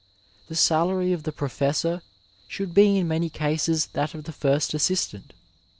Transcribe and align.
The 0.47 0.55
salary 0.55 1.13
of 1.13 1.21
the 1.25 1.31
professor 1.31 2.01
should 2.47 2.73
be 2.73 2.97
in 2.97 3.07
many 3.07 3.29
cases 3.29 3.85
that 3.93 4.15
of 4.15 4.23
the 4.23 4.31
first 4.33 4.73
assistant. 4.73 5.31